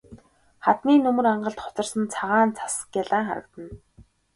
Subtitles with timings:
[0.65, 3.73] Хадны нөмөр ангалд хоцорсон цагаан цас гялайн харагдана.